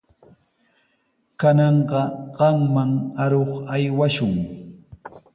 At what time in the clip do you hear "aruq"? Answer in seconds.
3.23-3.51